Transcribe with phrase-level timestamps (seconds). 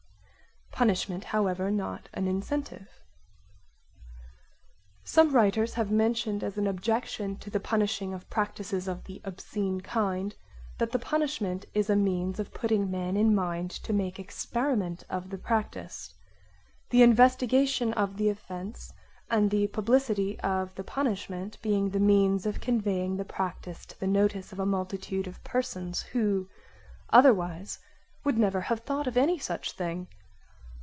[0.71, 2.87] Punishment however not an incentive
[5.03, 9.81] Some writers have mentioned as an objection to the punishing of practises of the obscene
[9.81, 10.35] kind,
[10.79, 15.29] that the punishment is a means of putting men in mind to make experiment of
[15.29, 16.15] the practise:
[16.89, 18.91] the investigation of the offence
[19.29, 24.07] and the publicity of the punishment being the means of conveying the practise to the
[24.07, 26.49] notice of a multitude of persons who
[27.11, 27.77] otherwise
[28.23, 30.07] would never have thought of any such thing.